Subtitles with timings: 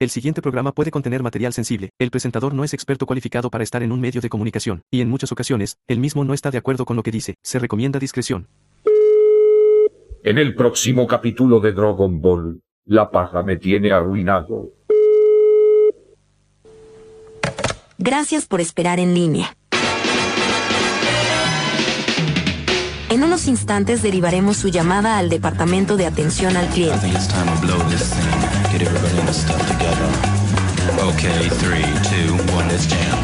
[0.00, 1.90] El siguiente programa puede contener material sensible.
[1.98, 5.10] El presentador no es experto cualificado para estar en un medio de comunicación, y en
[5.10, 7.34] muchas ocasiones, él mismo no está de acuerdo con lo que dice.
[7.42, 8.48] Se recomienda discreción.
[10.24, 14.72] En el próximo capítulo de Dragon Ball, la paja me tiene arruinado.
[17.98, 19.54] Gracias por esperar en línea.
[23.10, 27.08] En unos instantes derivaremos su llamada al departamento de atención al I cliente.
[29.32, 30.10] Stuff together.
[30.98, 33.22] Okay, three, two, one, let's jam.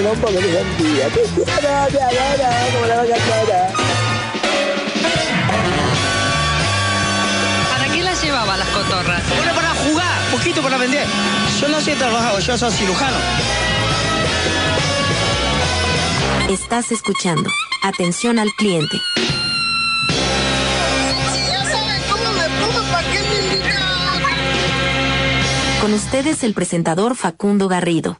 [0.00, 1.06] Una para que santía.
[1.54, 3.60] Ahora, ahora, como la vaca cara.
[7.70, 9.22] ¿Para qué las llevaba las cotorras?
[9.36, 11.06] Bueno, para jugar, poquito para vender.
[11.60, 13.18] Yo no sé trabajar, yo soy cirujano.
[16.50, 17.48] Estás escuchando.
[17.80, 18.96] Atención al cliente.
[21.46, 24.20] Ya saben cómo me pongo, ¿para qué me invitan?
[25.80, 28.18] Con ustedes el presentador Facundo Garrido.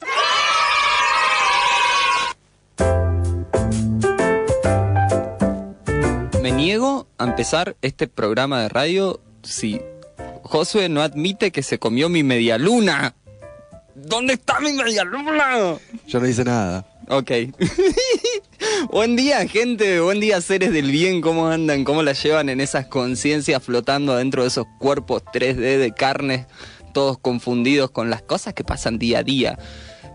[6.41, 9.81] Me niego a empezar este programa de radio si
[10.45, 13.17] Josué no admite que se comió mi media luna.
[13.97, 15.79] ¿Dónde está mi media luna?
[16.07, 16.87] Yo no hice nada.
[17.13, 17.33] Ok.
[18.93, 19.99] buen día, gente.
[19.99, 21.21] Buen día, seres del bien.
[21.21, 21.83] ¿Cómo andan?
[21.83, 26.47] ¿Cómo la llevan en esas conciencias flotando adentro de esos cuerpos 3D de carne,
[26.95, 29.59] todos confundidos con las cosas que pasan día a día?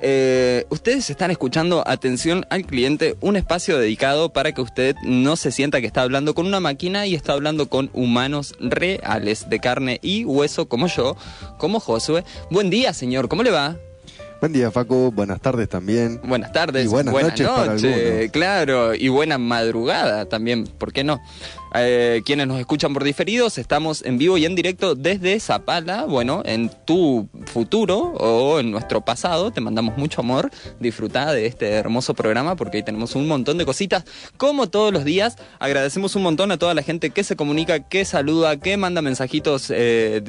[0.01, 5.51] Eh, ustedes están escuchando Atención al Cliente, un espacio dedicado para que usted no se
[5.51, 9.99] sienta que está hablando con una máquina y está hablando con humanos reales de carne
[10.01, 11.17] y hueso como yo,
[11.57, 12.23] como Josué.
[12.49, 13.27] Buen día, señor.
[13.27, 13.75] ¿Cómo le va?
[14.41, 15.11] Buen día, Facu.
[15.11, 16.19] Buenas tardes también.
[16.23, 16.85] Buenas tardes.
[16.85, 18.31] Y buenas noches para algunos.
[18.31, 18.93] claro.
[18.93, 21.19] Y buena madrugada también, ¿por qué no?
[21.77, 26.05] Eh, quienes nos escuchan por diferidos, estamos en vivo y en directo desde Zapala.
[26.05, 30.51] Bueno, en tu futuro o en nuestro pasado, te mandamos mucho amor.
[30.79, 34.05] Disfruta de este hermoso programa porque hoy tenemos un montón de cositas.
[34.37, 38.05] Como todos los días, agradecemos un montón a toda la gente que se comunica, que
[38.05, 40.21] saluda, que manda mensajitos eh,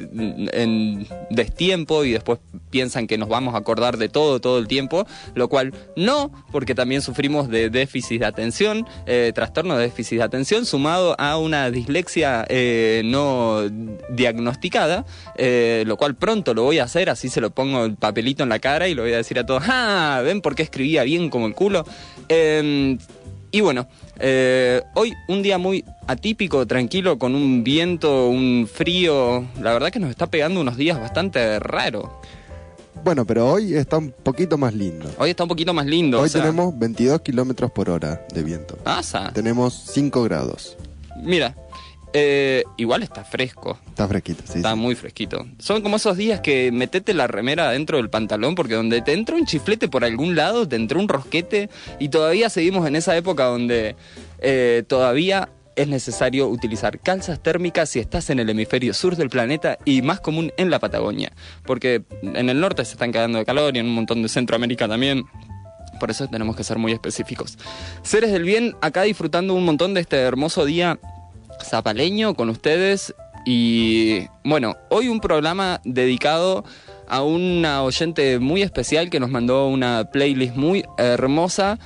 [0.53, 2.39] en destiempo y después
[2.69, 6.75] piensan que nos vamos a acordar de todo todo el tiempo, lo cual no, porque
[6.75, 11.71] también sufrimos de déficit de atención, eh, trastorno de déficit de atención, sumado a una
[11.71, 13.61] dislexia eh, no
[14.09, 15.05] diagnosticada,
[15.37, 18.49] eh, lo cual pronto lo voy a hacer, así se lo pongo el papelito en
[18.49, 20.21] la cara y lo voy a decir a todos, ¡ah!
[20.23, 21.85] ¿Ven por qué escribía bien como el culo?
[22.29, 22.97] Eh,
[23.51, 23.87] y bueno,
[24.19, 29.99] eh, hoy un día muy atípico, tranquilo, con un viento, un frío, la verdad que
[29.99, 32.09] nos está pegando unos días bastante raros.
[33.03, 35.09] Bueno, pero hoy está un poquito más lindo.
[35.17, 36.19] Hoy está un poquito más lindo.
[36.19, 38.77] Hoy o sea, tenemos 22 kilómetros por hora de viento.
[38.83, 39.31] Asa.
[39.33, 40.77] Tenemos 5 grados.
[41.23, 41.55] Mira,
[42.13, 43.77] eh, igual está fresco.
[43.87, 44.57] Está fresquito, sí.
[44.57, 44.79] Está sí.
[44.79, 45.45] muy fresquito.
[45.59, 49.35] Son como esos días que metete la remera dentro del pantalón porque donde te entra
[49.35, 51.69] un chiflete por algún lado, te entró un rosquete
[51.99, 53.95] y todavía seguimos en esa época donde
[54.39, 59.77] eh, todavía es necesario utilizar calzas térmicas si estás en el hemisferio sur del planeta
[59.85, 61.31] y más común en la Patagonia.
[61.65, 64.87] Porque en el norte se están quedando de calor y en un montón de Centroamérica
[64.87, 65.25] también.
[65.99, 67.57] Por eso tenemos que ser muy específicos.
[68.03, 70.99] Seres del bien, acá disfrutando un montón de este hermoso día
[71.63, 73.13] zapaleño con ustedes.
[73.45, 76.65] Y bueno, hoy un programa dedicado
[77.07, 81.79] a una oyente muy especial que nos mandó una playlist muy hermosa.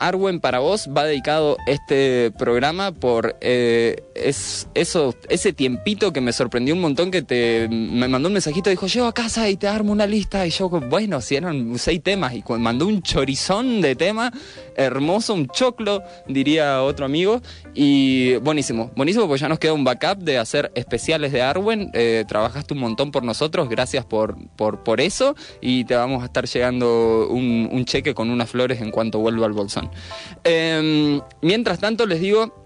[0.00, 6.32] Arwen, para vos va dedicado este programa por eh, es, eso, ese tiempito que me
[6.32, 9.68] sorprendió un montón que te me mandó un mensajito dijo, llevo a casa y te
[9.68, 10.46] armo una lista.
[10.46, 14.32] Y yo, bueno, si eran seis temas y mandó un chorizón de tema,
[14.76, 17.40] hermoso, un choclo, diría otro amigo.
[17.74, 21.90] Y buenísimo, buenísimo, porque ya nos queda un backup de hacer especiales de Arwen.
[21.94, 25.36] Eh, trabajaste un montón por nosotros, gracias por, por, por eso.
[25.60, 29.46] Y te vamos a estar llegando un, un cheque con unas flores en cuanto vuelva
[29.46, 29.89] al bolsón.
[30.44, 32.59] Eh, mientras tanto, les digo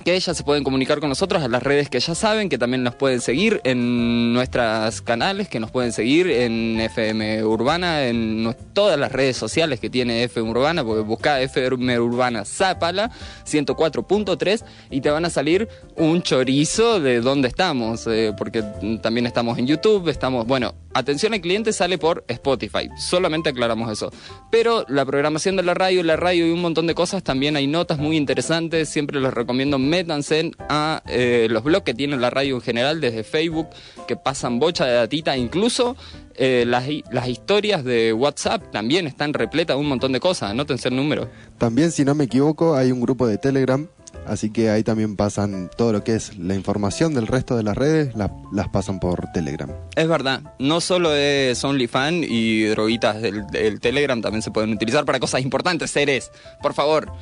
[0.00, 2.82] que ya se pueden comunicar con nosotros a las redes que ya saben, que también
[2.82, 8.98] nos pueden seguir en nuestros canales, que nos pueden seguir en FM Urbana, en todas
[8.98, 13.10] las redes sociales que tiene FM Urbana, porque busca FM Urbana Zápala
[13.46, 18.62] 104.3 y te van a salir un chorizo de dónde estamos, eh, porque
[19.02, 24.12] también estamos en YouTube, estamos, bueno, atención al cliente sale por Spotify, solamente aclaramos eso.
[24.50, 27.66] Pero la programación de la radio, la radio y un montón de cosas, también hay
[27.66, 32.54] notas muy interesantes, siempre les recomiendo métanse a eh, los blogs que tiene la radio
[32.54, 33.68] en general desde Facebook,
[34.08, 35.96] que pasan bocha de datita, incluso
[36.36, 40.88] eh, las, las historias de WhatsApp también están repletas de un montón de cosas, anótense
[40.88, 41.28] el número.
[41.58, 43.86] También, si no me equivoco, hay un grupo de Telegram,
[44.26, 47.76] así que ahí también pasan todo lo que es la información del resto de las
[47.76, 49.70] redes, la- las pasan por Telegram.
[49.96, 53.44] Es verdad, no solo es OnlyFans y droguitas del,
[53.80, 56.30] Telegram, también se pueden utilizar para cosas importantes, seres,
[56.62, 57.12] por favor.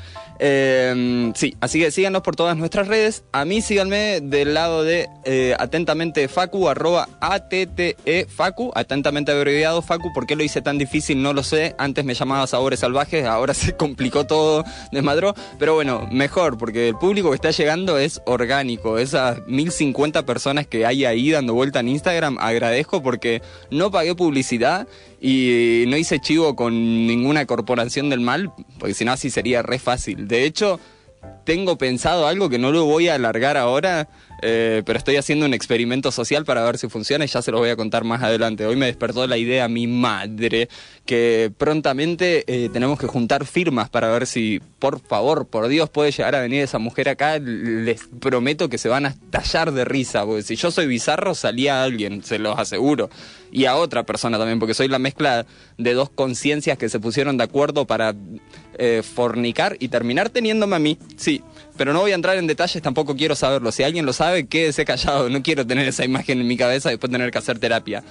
[0.40, 3.24] Eh, sí, así que síganos por todas nuestras redes.
[3.32, 7.08] A mí síganme del lado de eh, atentamente Facu, arroba
[8.28, 10.12] Facu, atentamente abreviado Facu.
[10.12, 11.22] ¿Por qué lo hice tan difícil?
[11.22, 11.74] No lo sé.
[11.78, 15.34] Antes me llamaba Sabores Salvajes, ahora se complicó todo, desmadró.
[15.58, 18.98] Pero bueno, mejor, porque el público que está llegando es orgánico.
[18.98, 24.88] Esas 1050 personas que hay ahí dando vuelta en Instagram, agradezco porque no pagué publicidad
[25.20, 29.78] y no hice chivo con ninguna corporación del mal, porque si no así sería re
[29.78, 30.28] fácil.
[30.28, 30.80] De hecho,
[31.44, 34.08] tengo pensado algo que no lo voy a alargar ahora,
[34.42, 37.60] eh, pero estoy haciendo un experimento social para ver si funciona y ya se los
[37.60, 38.66] voy a contar más adelante.
[38.66, 40.68] Hoy me despertó la idea mi madre
[41.06, 46.12] que prontamente eh, tenemos que juntar firmas para ver si, por favor, por Dios, puede
[46.12, 47.38] llegar a venir esa mujer acá.
[47.38, 51.82] Les prometo que se van a estallar de risa, porque si yo soy bizarro, salía
[51.82, 53.08] alguien, se los aseguro.
[53.50, 55.46] Y a otra persona también, porque soy la mezcla
[55.78, 58.14] de dos conciencias que se pusieron de acuerdo para
[58.78, 60.98] eh, fornicar y terminar teniéndome a mí.
[61.16, 61.42] Sí,
[61.76, 63.72] pero no voy a entrar en detalles, tampoco quiero saberlo.
[63.72, 65.28] Si alguien lo sabe, quédese callado.
[65.28, 68.02] No quiero tener esa imagen en mi cabeza y después tener que hacer terapia.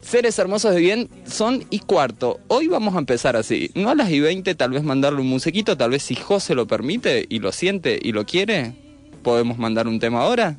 [0.00, 2.40] Seres hermosos de bien son y cuarto.
[2.48, 3.70] Hoy vamos a empezar así.
[3.74, 6.66] No a las y 20, tal vez mandarle un musiquito, tal vez si José lo
[6.66, 8.74] permite y lo siente y lo quiere,
[9.22, 10.56] podemos mandar un tema ahora.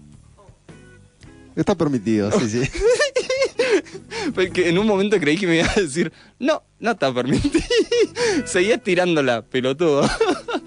[1.56, 2.62] Está permitido, sí, sí.
[4.34, 7.64] Porque en un momento creí que me iba a decir, no, no está permitido.
[8.46, 10.10] Seguía tirándola, pelotudo.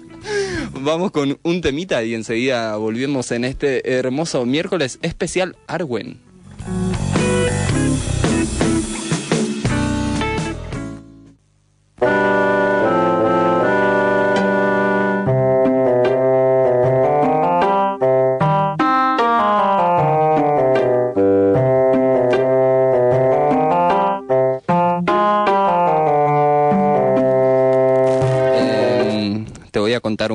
[0.81, 6.24] Vamos con un temita y enseguida volvemos en este hermoso miércoles especial Arwen.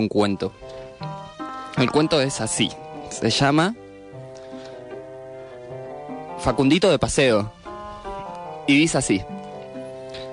[0.00, 0.52] Un cuento.
[1.76, 2.70] El cuento es así.
[3.10, 3.76] Se llama
[6.38, 7.52] Facundito de paseo.
[8.66, 9.22] Y dice así.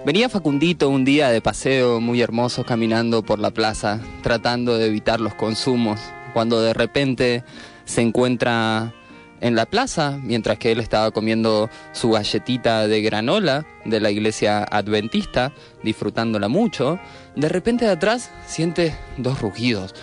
[0.06, 5.20] Venía Facundito un día de paseo muy hermoso caminando por la plaza, tratando de evitar
[5.20, 6.00] los consumos,
[6.34, 7.44] cuando de repente
[7.86, 8.94] se encuentra
[9.42, 14.64] en la plaza, mientras que él estaba comiendo su galletita de granola de la iglesia
[14.64, 15.54] adventista,
[15.84, 17.00] disfrutándola mucho,
[17.36, 19.94] de repente de atrás siente dos rugidos.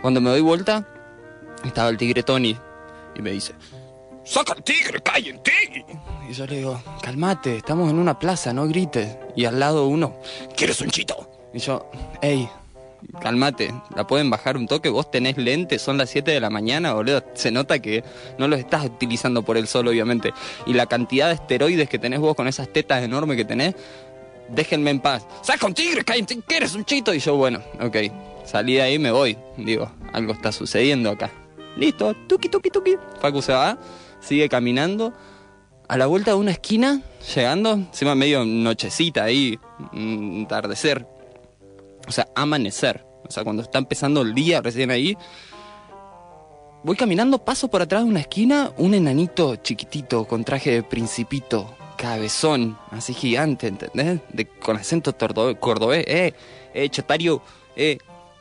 [0.00, 0.86] Cuando me doy vuelta,
[1.64, 2.56] estaba el tigre Tony
[3.14, 3.54] y me dice,
[4.24, 5.84] ¡Saca el tigre, ti!
[6.28, 9.18] Y yo le digo, calmate, estamos en una plaza, no grites.
[9.36, 10.16] Y al lado uno,
[10.56, 11.30] ¿quieres un chito?
[11.52, 11.90] Y yo,
[12.22, 12.48] hey,
[13.20, 16.94] calmate, la pueden bajar un toque, vos tenés lentes, son las 7 de la mañana,
[16.94, 17.24] boludo.
[17.34, 18.04] Se nota que
[18.38, 20.32] no los estás utilizando por el sol, obviamente.
[20.66, 23.74] Y la cantidad de esteroides que tenés vos con esas tetas enormes que tenés,
[24.48, 25.26] déjenme en paz.
[25.42, 26.42] ¡Saca un tigre, cae en ti!
[26.46, 27.14] ¿Quieres un chito?
[27.14, 27.96] Y yo, bueno, ok,
[28.44, 29.36] salí de ahí, me voy.
[29.56, 31.30] Digo, algo está sucediendo acá.
[31.76, 32.96] Listo, tuki, tuki, tuki.
[33.20, 33.78] Facu se va,
[34.20, 35.12] sigue caminando.
[35.86, 37.02] A la vuelta de una esquina,
[37.34, 39.58] llegando, encima medio nochecita ahí,
[39.92, 41.06] un atardecer.
[42.06, 43.04] O sea, amanecer.
[43.26, 45.16] O sea, cuando está empezando el día recién ahí.
[46.82, 51.74] Voy caminando, paso por atrás de una esquina, un enanito chiquitito con traje de principito,
[51.96, 54.20] cabezón, así gigante, ¿entendés?
[54.30, 55.16] De, con acento
[55.58, 56.04] cordobés.
[56.06, 56.34] Eh,
[56.74, 57.40] eh, chotario,
[57.74, 57.96] eh,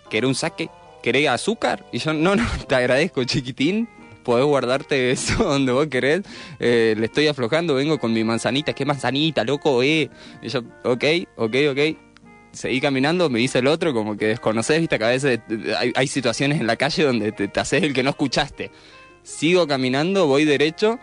[0.10, 0.70] ¿querés un saque?
[1.01, 1.86] ¿Querés azúcar?
[1.91, 3.88] Y yo, no, no, te agradezco, chiquitín.
[4.24, 6.22] Podés guardarte eso donde vos querés.
[6.60, 8.74] Eh, le estoy aflojando, vengo con mi manzanita.
[8.74, 9.84] ¿Qué manzanita, loco?
[9.84, 10.10] Eh.
[10.41, 11.03] Y yo, ok,
[11.36, 11.98] ok, ok.
[12.53, 15.91] Seguí caminando, me dice el otro, como que desconoces, viste, que a veces eh, hay,
[15.95, 18.72] hay situaciones en la calle donde te, te haces el que no escuchaste.
[19.24, 21.00] Sigo caminando, voy derecho,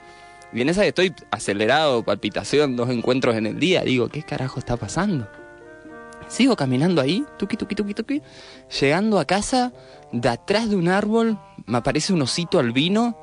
[0.53, 4.59] y en esa que estoy acelerado, palpitación, dos encuentros en el día, digo, ¿qué carajo
[4.59, 5.29] está pasando?
[6.29, 8.23] Sigo caminando ahí, tuki, tuki, tuki, tuki,
[8.81, 9.73] llegando a casa,
[10.13, 13.17] de atrás de un árbol me aparece un osito albino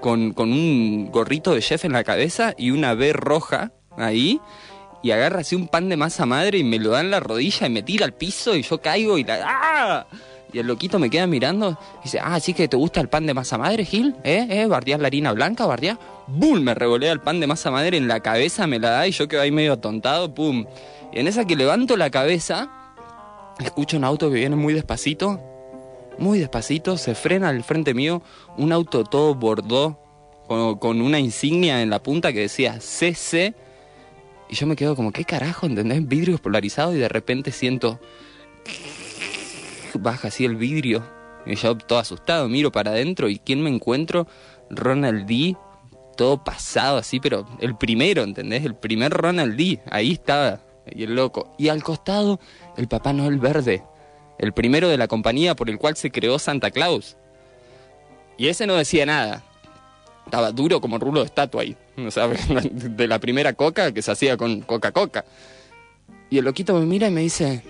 [0.00, 4.40] con, con un gorrito de chef en la cabeza y una B roja ahí,
[5.04, 7.66] y agarra así un pan de masa madre y me lo da en la rodilla
[7.66, 9.38] y me tira al piso y yo caigo y la...
[9.44, 10.06] ¡Ah!
[10.50, 13.26] Y el loquito me queda mirando y dice, ah, ¿sí que te gusta el pan
[13.26, 14.16] de masa madre, Gil?
[14.24, 14.46] ¿Eh?
[14.48, 14.66] ¿Eh?
[14.66, 15.66] ¿Bardeás la harina blanca?
[15.66, 15.98] ¿Bardeás?
[16.26, 16.60] ¡Bum!
[16.60, 19.28] Me revolea el pan de masa madre en la cabeza, me la da y yo
[19.28, 20.64] quedo ahí medio atontado, ¡pum!
[21.12, 22.70] Y en esa que levanto la cabeza,
[23.58, 25.38] escucho un auto que viene muy despacito
[26.18, 28.22] muy despacito, se frena al frente mío
[28.56, 29.98] un auto todo bordó
[30.46, 33.54] con, con una insignia en la punta que decía CC.
[34.54, 35.66] Y yo me quedo como, ¿qué carajo?
[35.66, 36.06] ¿Entendés?
[36.06, 37.98] Vidrios polarizados y de repente siento...
[39.94, 41.04] Baja así el vidrio.
[41.44, 44.28] Y yo todo asustado, miro para adentro y ¿quién me encuentro?
[44.70, 45.56] Ronald D.
[46.16, 48.64] Todo pasado así, pero el primero, ¿entendés?
[48.64, 49.80] El primer Ronald D.
[49.90, 50.60] Ahí estaba.
[50.86, 51.52] Y el loco.
[51.58, 52.38] Y al costado,
[52.76, 53.82] el Papá Noel verde.
[54.38, 57.16] El primero de la compañía por el cual se creó Santa Claus.
[58.38, 59.42] Y ese no decía nada.
[60.24, 61.76] Estaba duro como rulo de estatua ahí.
[61.98, 62.28] O sea,
[62.72, 65.24] de la primera coca que se hacía con Coca-Coca.
[66.30, 67.62] Y el loquito me mira y me dice,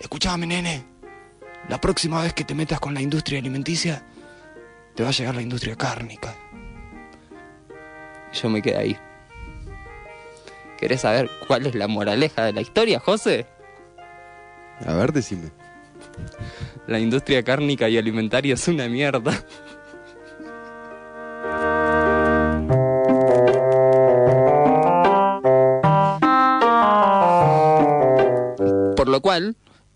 [0.00, 0.84] escuchame nene,
[1.68, 4.04] la próxima vez que te metas con la industria alimenticia,
[4.94, 6.34] te va a llegar la industria cárnica.
[8.32, 8.96] Y yo me quedé ahí.
[10.78, 13.46] ¿Querés saber cuál es la moraleja de la historia, José?
[14.84, 15.50] A ver, decime.
[16.86, 19.32] La industria cárnica y alimentaria es una mierda.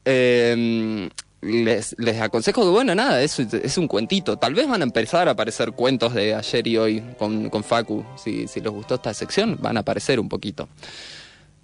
[0.04, 4.36] Les, les aconsejo que, bueno, nada, es, es un cuentito.
[4.36, 8.04] Tal vez van a empezar a aparecer cuentos de ayer y hoy con, con Facu.
[8.16, 10.68] Si, si les gustó esta sección, van a aparecer un poquito.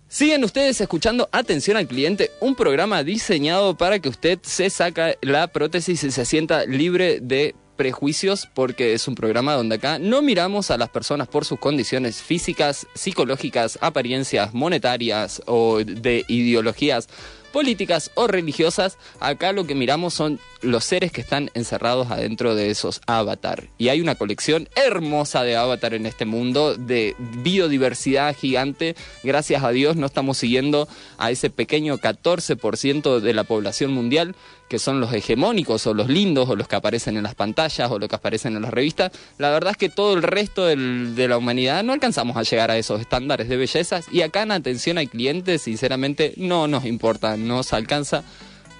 [0.08, 5.48] Siguen ustedes escuchando Atención al Cliente, un programa diseñado para que usted se saca la
[5.48, 10.70] prótesis y se sienta libre de prejuicios porque es un programa donde acá no miramos
[10.70, 17.08] a las personas por sus condiciones físicas, psicológicas, apariencias monetarias o de ideologías
[17.56, 22.68] políticas o religiosas, acá lo que miramos son los seres que están encerrados adentro de
[22.68, 23.68] esos avatar.
[23.78, 28.94] Y hay una colección hermosa de avatar en este mundo, de biodiversidad gigante.
[29.24, 30.86] Gracias a Dios no estamos siguiendo
[31.16, 34.34] a ese pequeño 14% de la población mundial
[34.68, 37.98] que son los hegemónicos o los lindos o los que aparecen en las pantallas o
[37.98, 41.38] los que aparecen en las revistas, la verdad es que todo el resto de la
[41.38, 45.08] humanidad no alcanzamos a llegar a esos estándares de bellezas y acá en atención al
[45.08, 48.24] cliente sinceramente no nos importa, nos alcanza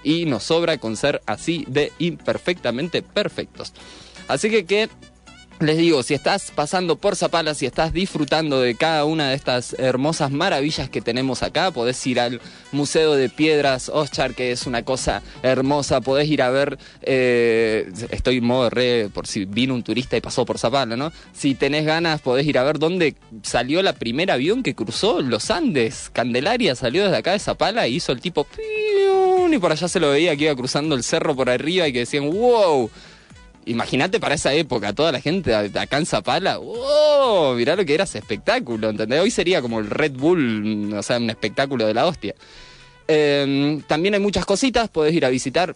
[0.03, 3.73] y nos sobra con ser así de imperfectamente perfectos.
[4.27, 4.89] Así que que
[5.59, 9.73] les digo, si estás pasando por Zapala, si estás disfrutando de cada una de estas
[9.79, 14.83] hermosas maravillas que tenemos acá, podés ir al Museo de Piedras Oschar, que es una
[14.83, 19.83] cosa hermosa, podés ir a ver, eh, estoy en modo re, por si vino un
[19.83, 21.11] turista y pasó por Zapala, ¿no?
[21.33, 25.49] Si tenés ganas, podés ir a ver dónde salió la primer avión que cruzó los
[25.49, 26.11] Andes.
[26.13, 28.45] Candelaria salió desde acá de Zapala y hizo el tipo...
[29.49, 31.99] Y por allá se lo veía que iba cruzando el cerro por arriba y que
[31.99, 32.91] decían, wow
[33.67, 37.53] imagínate para esa época, toda la gente acá en Zapala, ¡oh!
[37.55, 39.21] Mirá lo que era ese espectáculo, ¿entendés?
[39.21, 42.35] Hoy sería como el Red Bull, o sea, un espectáculo de la hostia.
[43.07, 45.75] Em, también hay muchas cositas, podés ir a visitar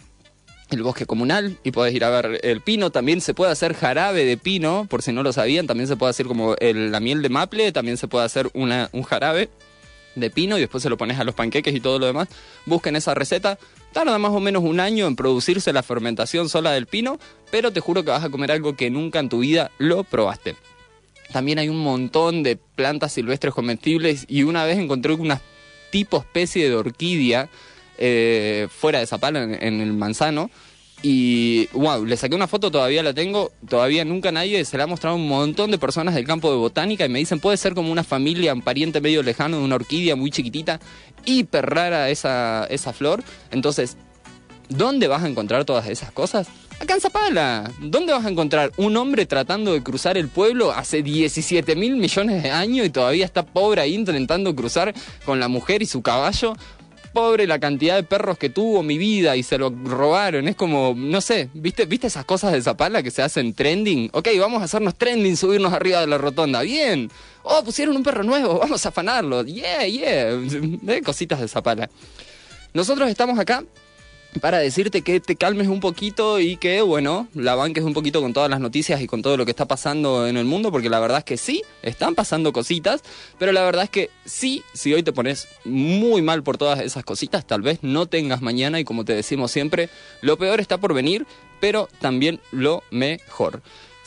[0.69, 2.91] el bosque comunal y podés ir a ver el pino.
[2.91, 5.67] También se puede hacer jarabe de pino, por si no lo sabían.
[5.67, 9.49] También se puede hacer como la miel de maple, también se puede hacer un jarabe
[10.15, 12.27] de pino y después se lo pones a los panqueques y todo lo demás.
[12.65, 13.57] Busquen esa receta.
[13.91, 17.19] Tarda más o menos un año en producirse la fermentación sola del pino,
[17.51, 20.55] pero te juro que vas a comer algo que nunca en tu vida lo probaste.
[21.33, 25.41] También hay un montón de plantas silvestres comestibles y una vez encontré una
[25.91, 27.49] tipo especie de orquídea
[27.97, 30.49] eh, fuera de Zapala, en, en el manzano,
[31.03, 34.87] y wow, le saqué una foto, todavía la tengo, todavía nunca nadie se la ha
[34.87, 37.91] mostrado un montón de personas del campo de botánica y me dicen, puede ser como
[37.91, 40.79] una familia, un pariente medio lejano de una orquídea muy chiquitita,
[41.25, 43.23] hiper rara esa, esa flor.
[43.49, 43.97] Entonces,
[44.69, 46.47] ¿dónde vas a encontrar todas esas cosas?
[46.79, 47.71] Acá en Zapala.
[47.79, 52.41] ¿Dónde vas a encontrar un hombre tratando de cruzar el pueblo hace 17 mil millones
[52.41, 54.93] de años y todavía está pobre ahí intentando cruzar
[55.23, 56.55] con la mujer y su caballo?
[57.13, 60.47] Pobre la cantidad de perros que tuvo mi vida y se lo robaron.
[60.47, 64.09] Es como, no sé, ¿viste, ¿viste esas cosas de Zapala que se hacen trending?
[64.13, 66.61] Ok, vamos a hacernos trending, subirnos arriba de la rotonda.
[66.61, 67.09] Bien.
[67.43, 69.43] Oh, pusieron un perro nuevo, vamos a afanarlo.
[69.43, 71.01] Yeah, yeah.
[71.03, 71.89] Cositas de Zapala.
[72.73, 73.63] Nosotros estamos acá
[74.39, 78.33] para decirte que te calmes un poquito y que, bueno, la banques un poquito con
[78.33, 80.99] todas las noticias y con todo lo que está pasando en el mundo, porque la
[80.99, 83.01] verdad es que sí, están pasando cositas,
[83.37, 87.03] pero la verdad es que sí, si hoy te pones muy mal por todas esas
[87.03, 89.89] cositas, tal vez no tengas mañana y como te decimos siempre,
[90.21, 91.25] lo peor está por venir,
[91.59, 93.61] pero también lo mejor.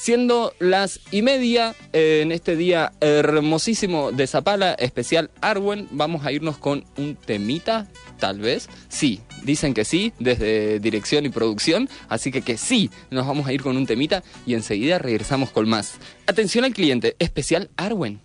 [0.04, 6.30] Siendo las y media eh, en este día hermosísimo de Zapala, especial Arwen, vamos a
[6.30, 8.68] irnos con un temita, tal vez.
[8.90, 13.54] Sí, dicen que sí, desde dirección y producción, así que que sí, nos vamos a
[13.54, 15.94] ir con un temita y enseguida regresamos con más.
[16.26, 18.20] Atención al cliente, especial Arwen.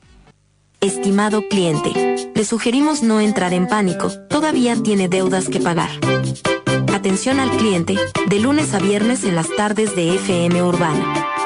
[0.82, 5.92] Estimado cliente, le sugerimos no entrar en pánico, todavía tiene deudas que pagar.
[6.94, 7.96] Atención al cliente,
[8.28, 11.39] de lunes a viernes en las tardes de FM Urbana.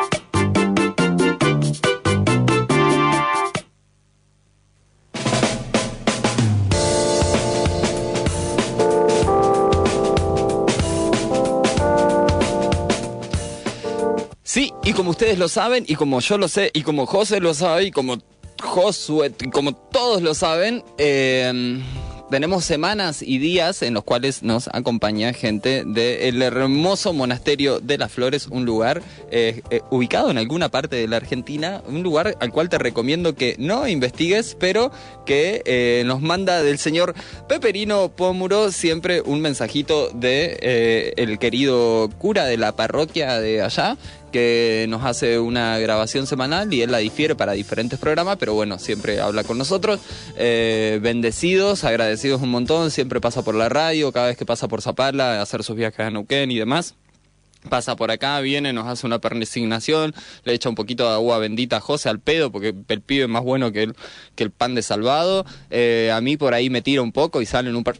[14.83, 17.85] Y como ustedes lo saben, y como yo lo sé, y como José lo sabe,
[17.85, 18.17] y como
[18.61, 21.81] Josué, y como todos lo saben, eh,
[22.33, 28.11] tenemos semanas y días en los cuales nos acompaña gente del hermoso monasterio de las
[28.11, 32.51] Flores, un lugar eh, eh, ubicado en alguna parte de la Argentina, un lugar al
[32.51, 34.91] cual te recomiendo que no investigues, pero
[35.27, 37.13] que eh, nos manda del señor
[37.47, 43.95] Peperino Pómuro siempre un mensajito de el querido cura de la parroquia de allá
[44.33, 48.79] que nos hace una grabación semanal y él la difiere para diferentes programas, pero bueno,
[48.79, 50.01] siempre habla con nosotros.
[50.35, 54.81] Eh, bendecidos, agradecidos un montón, siempre pasa por la radio, cada vez que pasa por
[54.81, 56.95] Zapala, hacer sus viajes a Neuquén y demás.
[57.69, 60.13] Pasa por acá, viene, nos hace una persignación,
[60.43, 63.29] le echa un poquito de agua bendita a José al pedo, porque el pibe es
[63.29, 63.95] más bueno que el,
[64.35, 65.45] que el pan de salvado.
[65.69, 67.95] Eh, a mí por ahí me tira un poco y salen un par.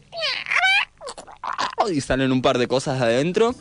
[1.90, 3.54] Y salen un par de cosas adentro.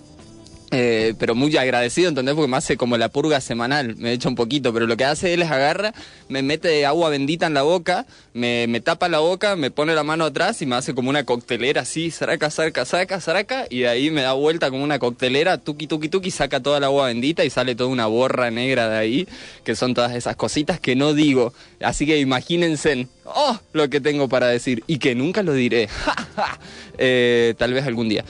[0.71, 2.33] Eh, pero muy agradecido, ¿entendés?
[2.33, 5.33] Porque me hace como la purga semanal, me echa un poquito, pero lo que hace
[5.33, 5.93] él es agarra,
[6.29, 10.01] me mete agua bendita en la boca, me, me tapa la boca, me pone la
[10.01, 13.87] mano atrás y me hace como una coctelera así, zaraca, zaraca, zaraca, zaraca, y de
[13.87, 17.45] ahí me da vuelta como una coctelera, tuki, tuki, tuki, saca toda la agua bendita
[17.45, 19.27] y sale toda una borra negra de ahí,
[19.63, 21.53] que son todas esas cositas que no digo.
[21.81, 25.87] Así que imagínense, oh, lo que tengo para decir, y que nunca lo diré,
[26.97, 28.25] eh, tal vez algún día.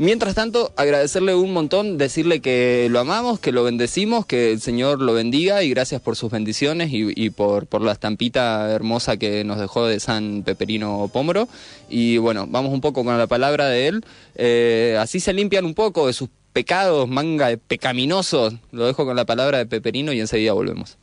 [0.00, 5.02] Mientras tanto, agradecerle un montón, decirle que lo amamos, que lo bendecimos, que el Señor
[5.02, 9.84] lo bendiga y gracias por sus bendiciones y, por la estampita hermosa que nos dejó
[9.84, 11.48] de San Peperino Pómoro.
[11.90, 14.04] Y bueno, vamos un poco con la palabra de él.
[14.36, 18.54] Eh, así se limpian un poco de sus pecados, manga de pecaminosos.
[18.72, 20.96] Lo dejo con la palabra de Peperino y enseguida volvemos.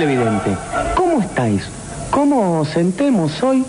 [0.00, 0.56] Televidente,
[0.96, 1.62] ¿cómo estáis?
[2.10, 3.66] ¿Cómo sentemos hoy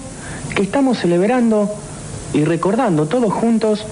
[0.56, 1.70] que estamos celebrando
[2.34, 3.86] y recordando todos juntos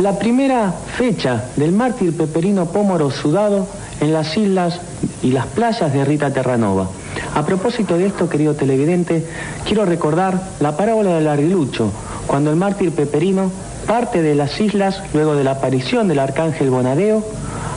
[0.00, 3.66] la primera fecha del mártir Peperino Pómoro sudado
[4.00, 4.80] en las islas
[5.22, 6.88] y las playas de Rita Terranova?
[7.34, 9.26] A propósito de esto, querido televidente,
[9.66, 11.92] quiero recordar la parábola del arguilucho,
[12.26, 13.50] cuando el mártir Peperino
[13.86, 17.22] parte de las islas luego de la aparición del arcángel Bonadeo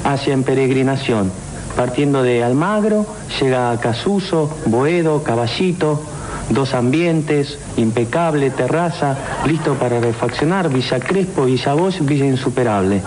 [0.05, 1.44] hacia en peregrinación.
[1.75, 3.05] Partiendo de Almagro,
[3.39, 6.01] llega a Casuso, Boedo, Caballito,
[6.49, 13.01] dos ambientes, impecable, terraza, listo para refaccionar, Villa Crespo, Villa Bosch, Villa Insuperable.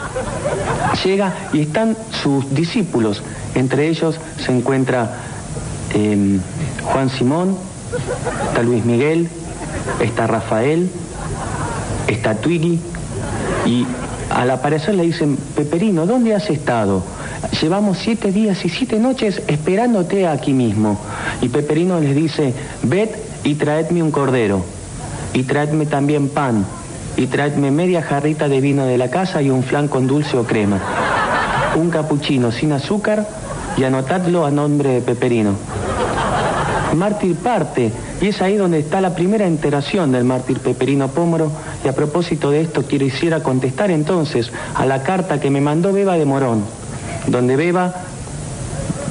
[1.04, 3.22] Llega y están sus discípulos,
[3.54, 5.14] entre ellos se encuentra
[5.94, 6.38] eh,
[6.84, 7.56] Juan Simón,
[8.48, 9.28] está Luis Miguel,
[10.00, 10.90] está Rafael,
[12.06, 12.80] está Twiggy,
[13.66, 13.86] y
[14.30, 17.02] al aparecer le dicen, Peperino, ¿dónde has estado?
[17.60, 20.98] Llevamos siete días y siete noches esperándote aquí mismo.
[21.40, 23.10] Y Peperino les dice, ved
[23.44, 24.64] y traedme un cordero,
[25.32, 26.64] y traedme también pan,
[27.16, 30.44] y traedme media jarrita de vino de la casa y un flan con dulce o
[30.44, 30.80] crema.
[31.76, 33.28] Un capuchino sin azúcar
[33.76, 35.52] y anotadlo a nombre de Peperino.
[36.96, 41.52] Mártir parte, y es ahí donde está la primera enteración del mártir Peperino Pómoro,
[41.84, 45.92] y a propósito de esto quiero quisiera contestar entonces a la carta que me mandó
[45.92, 46.64] Beba de Morón,
[47.30, 47.94] donde Beba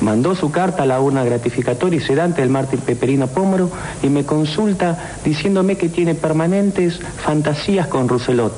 [0.02, 3.70] mandó su carta a la urna gratificatoria y sedante del mártir Peperino Pómoro
[4.04, 8.54] y me consulta diciéndome que tiene permanentes fantasías con Rousselot.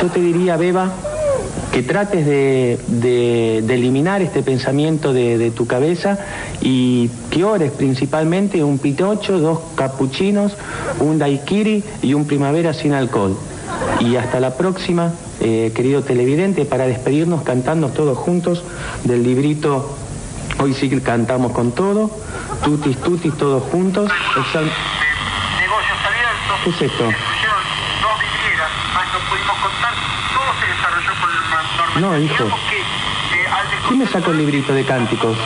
[0.00, 0.92] Yo te diría, Beba,
[1.72, 6.18] que trates de, eliminar este pensamiento de, de tu cabeza
[6.60, 10.52] y que ores principalmente un pitocho, dos capuchinos,
[11.00, 13.36] un daiquiri y un primavera sin alcohol.
[14.00, 18.64] Y hasta la próxima, eh, querido televidente, para despedirnos cantando todos juntos
[19.04, 19.96] del librito
[20.58, 22.10] Hoy sí cantamos con todo,
[22.62, 24.08] tutis tutis todos juntos.
[24.08, 27.04] negocios abiertos, ¿Qué es esto?
[27.04, 27.12] dos
[28.20, 28.70] vidrieras,
[29.12, 29.94] no pudimos contar,
[30.34, 31.30] todo se desarrolló con
[31.76, 32.00] normalidad.
[32.00, 32.44] No, hijo.
[32.44, 32.84] Eh,
[33.88, 35.36] ¿Quién me sacó el librito de cánticos?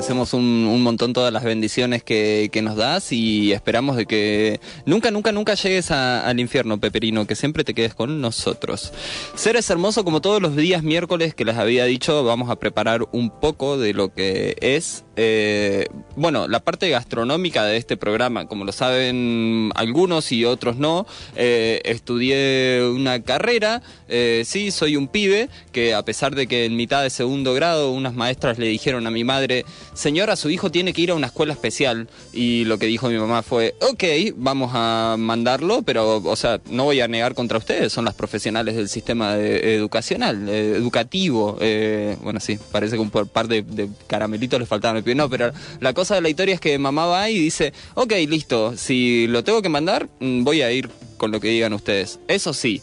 [0.00, 5.10] Agradecemos un, montón todas las bendiciones que, que nos das y esperamos de que nunca,
[5.10, 8.94] nunca, nunca llegues al infierno, Peperino, que siempre te quedes con nosotros.
[9.34, 13.28] Seres hermosos, como todos los días miércoles que les había dicho, vamos a preparar un
[13.28, 15.86] poco de lo que es, eh,
[16.16, 18.46] bueno, la parte gastronómica de este programa.
[18.46, 25.08] Como lo saben algunos y otros no, eh, estudié una carrera, eh, sí, soy un
[25.08, 29.06] pibe, que a pesar de que en mitad de segundo grado unas maestras le dijeron
[29.06, 29.66] a mi madre,
[30.00, 32.08] señora, su hijo tiene que ir a una escuela especial.
[32.32, 34.04] Y lo que dijo mi mamá fue, ok,
[34.36, 38.74] vamos a mandarlo, pero, o sea, no voy a negar contra ustedes, son las profesionales
[38.76, 41.58] del sistema de- educacional, eh, educativo.
[41.60, 43.64] eh, bueno, sí, parece que un par de,
[44.06, 45.04] caramelitos le faltaban.
[45.14, 48.76] No, pero la cosa de la historia es que mamá va y dice, ok, listo,
[48.76, 52.18] si lo tengo que mandar, mm, voy a ir con lo que digan ustedes.
[52.28, 52.80] Eso sí,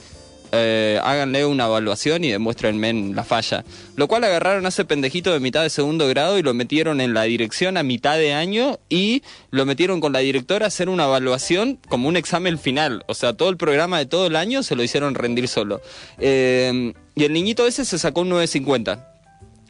[0.51, 3.63] eh, háganle una evaluación y demuéstrenme en la falla.
[3.95, 7.13] Lo cual agarraron a ese pendejito de mitad de segundo grado y lo metieron en
[7.13, 11.05] la dirección a mitad de año y lo metieron con la directora a hacer una
[11.05, 13.03] evaluación como un examen final.
[13.07, 15.81] O sea, todo el programa de todo el año se lo hicieron rendir solo.
[16.19, 19.16] Eh, y el niñito ese se sacó un 950.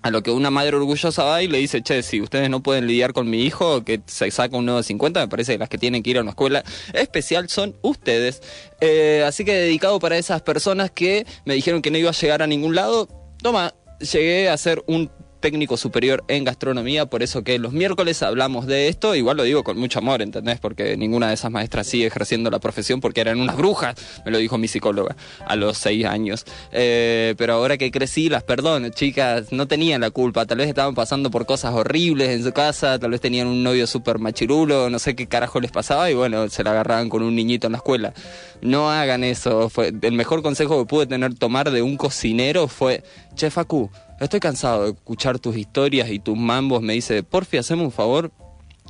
[0.03, 2.87] A lo que una madre orgullosa va y le dice, che, si ustedes no pueden
[2.87, 6.03] lidiar con mi hijo que se saca un 950, me parece que las que tienen
[6.03, 8.41] que ir a una escuela especial son ustedes.
[8.79, 12.41] Eh, así que dedicado para esas personas que me dijeron que no iba a llegar
[12.41, 13.07] a ningún lado,
[13.41, 18.67] toma, llegué a ser un técnico superior en gastronomía, por eso que los miércoles hablamos
[18.67, 20.59] de esto, igual lo digo con mucho amor, ¿entendés?
[20.59, 23.95] Porque ninguna de esas maestras sigue ejerciendo la profesión porque eran unas brujas,
[24.25, 26.45] me lo dijo mi psicóloga a los seis años.
[26.71, 30.95] Eh, pero ahora que crecí, las perdono, chicas, no tenían la culpa, tal vez estaban
[30.95, 34.99] pasando por cosas horribles en su casa, tal vez tenían un novio súper machirulo, no
[34.99, 37.77] sé qué carajo les pasaba y bueno, se la agarraban con un niñito en la
[37.77, 38.13] escuela.
[38.61, 43.03] No hagan eso, fue el mejor consejo que pude tener tomar de un cocinero fue,
[43.35, 43.89] che Facu,
[44.19, 48.31] estoy cansado de escuchar tus historias y tus mambos, me dice, porfi, haceme un favor,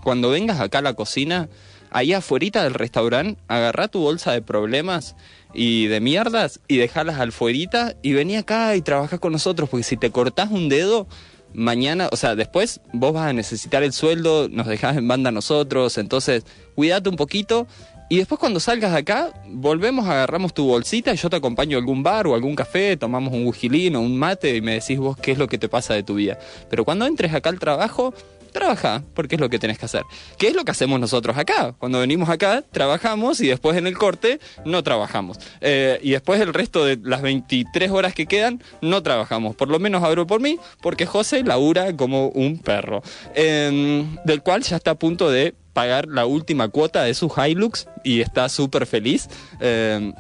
[0.04, 1.50] cuando vengas acá a la cocina,
[1.92, 5.16] ahí afuera del restaurante, agarrá tu bolsa de problemas
[5.54, 9.98] y de mierdas y dejalas afuerita y vení acá y trabajá con nosotros, porque si
[9.98, 11.08] te cortás un dedo,
[11.54, 15.98] mañana, o sea, después vos vas a necesitar el sueldo, nos dejás en banda nosotros,
[15.98, 17.68] entonces cuídate un poquito.
[18.10, 21.80] Y después cuando salgas de acá, volvemos, agarramos tu bolsita y yo te acompaño a
[21.82, 25.18] algún bar o algún café, tomamos un whisky o un mate y me decís vos
[25.18, 26.40] qué es lo que te pasa de tu vida.
[26.70, 28.14] Pero cuando entres acá al trabajo,
[28.58, 30.04] trabaja, porque es lo que tenés que hacer.
[30.38, 31.76] ¿Qué es lo que hacemos nosotros acá?
[31.78, 35.38] Cuando venimos acá, trabajamos y después en el corte no trabajamos.
[35.62, 39.56] Eh, y después el resto de las 23 horas que quedan, no trabajamos.
[39.56, 43.04] Por lo menos hablo por mí, porque José labura como un perro.
[43.36, 47.88] Em, del cual ya está a punto de pagar la última cuota de su Hilux
[48.04, 49.30] y está súper feliz.
[49.60, 50.12] Em,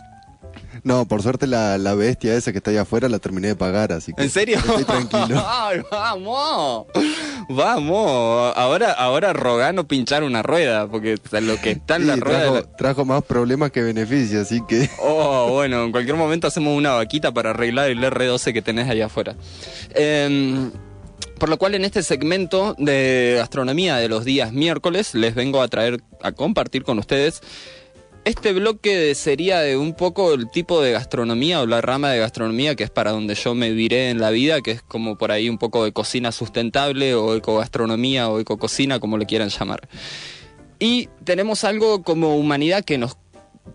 [0.83, 3.91] No, por suerte la, la bestia esa que está ahí afuera la terminé de pagar,
[3.91, 4.57] así que ¿En serio?
[4.59, 5.43] estoy tranquilo.
[5.47, 6.85] Ay, vamos.
[7.49, 8.53] Vamos.
[8.55, 12.39] Ahora, ahora rogá no pinchar una rueda, porque lo que está en la rueda.
[12.39, 16.77] trajo, la- trajo más problemas que beneficios, así que Oh, bueno, en cualquier momento hacemos
[16.77, 19.35] una vaquita para arreglar el R12 que tenés allá afuera.
[19.95, 20.71] Em,
[21.37, 25.67] por lo cual en este segmento de gastronomía de los días miércoles les vengo a
[25.67, 27.41] traer, a compartir con ustedes
[28.27, 32.75] este bloque sería de un poco el tipo de gastronomía o la rama de gastronomía
[32.75, 35.47] que es para donde yo me viré en la vida, que es como por ahí
[35.47, 39.87] un poco de cocina sustentable o ecogastronomía o ecococina, como le quieran llamar.
[40.77, 43.15] Y tenemos algo como humanidad que nos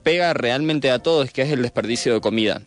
[0.03, 2.61] pega realmente a todos, que es el desperdicio de comida.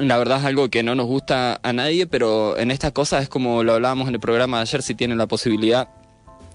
[0.00, 3.28] La verdad es algo que no nos gusta a nadie, pero en estas cosas es
[3.28, 5.88] como lo hablábamos en el programa de ayer, si tienen la posibilidad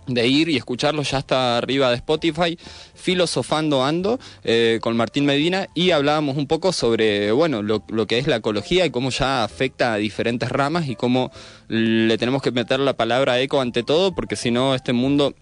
[0.08, 2.58] de ir y escucharlo, ya está arriba de Spotify,
[2.94, 8.18] Filosofando Ando, eh, con Martín Medina, y hablábamos un poco sobre, bueno, lo, lo que
[8.18, 11.32] es la ecología y cómo ya afecta a diferentes ramas y cómo
[11.68, 15.36] le tenemos que meter la palabra eco ante todo, porque si no, este mundo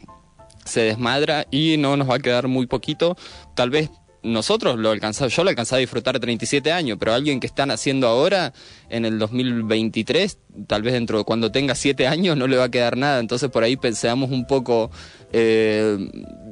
[0.65, 3.17] se desmadra y no nos va a quedar muy poquito,
[3.55, 3.89] tal vez
[4.23, 7.71] nosotros lo alcanzamos, yo lo alcancé a disfrutar a 37 años, pero alguien que están
[7.71, 8.53] haciendo ahora
[8.89, 12.71] en el 2023, tal vez dentro de cuando tenga 7 años no le va a
[12.71, 14.91] quedar nada, entonces por ahí pensamos un poco
[15.33, 15.97] eh,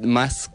[0.02, 0.52] más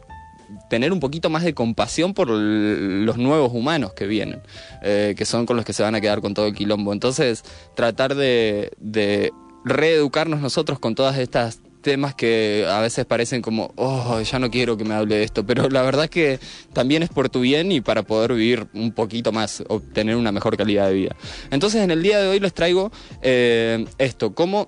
[0.69, 4.41] tener un poquito más de compasión por los nuevos humanos que vienen,
[4.83, 6.93] eh, que son con los que se van a quedar con todo el quilombo.
[6.93, 7.43] Entonces,
[7.75, 9.31] tratar de
[9.63, 14.75] reeducarnos nosotros con todas estas temas que a veces parecen como, oh, ya no quiero
[14.75, 16.39] que me hable de esto, pero la verdad es que
[16.73, 20.57] también es por tu bien y para poder vivir un poquito más, obtener una mejor
[20.57, 21.15] calidad de vida.
[21.51, 24.67] Entonces en el día de hoy les traigo eh, esto, cómo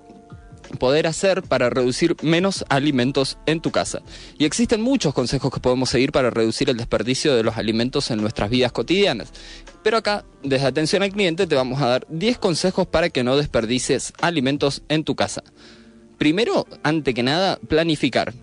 [0.78, 4.00] poder hacer para reducir menos alimentos en tu casa.
[4.38, 8.20] Y existen muchos consejos que podemos seguir para reducir el desperdicio de los alimentos en
[8.20, 9.32] nuestras vidas cotidianas.
[9.82, 13.36] Pero acá, desde atención al cliente, te vamos a dar 10 consejos para que no
[13.36, 15.42] desperdicies alimentos en tu casa.
[16.18, 18.34] Primero, ante que nada, planificar.